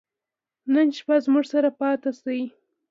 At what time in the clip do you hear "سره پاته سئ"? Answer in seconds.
1.53-2.41